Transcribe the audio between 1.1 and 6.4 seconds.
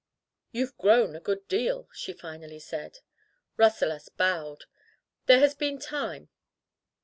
a good deal," she finally said. Rasselas bowed. "There has been time.